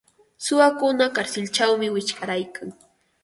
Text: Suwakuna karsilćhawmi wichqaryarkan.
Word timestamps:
Suwakuna 0.45 1.05
karsilćhawmi 1.17 1.87
wichqaryarkan. 1.97 2.69